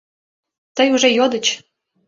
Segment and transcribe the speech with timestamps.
[0.75, 1.45] Тый уже йодыч.